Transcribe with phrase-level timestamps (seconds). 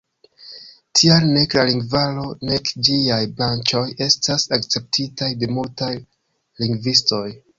[0.99, 5.93] Tial nek la lingvaro, nek ĝiaj branĉoj, estas akceptitaj de multaj
[6.65, 7.25] lingvistoj.